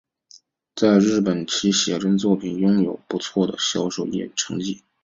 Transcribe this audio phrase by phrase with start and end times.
[0.75, 4.81] 在日本其写真作品拥有不错的销售成绩。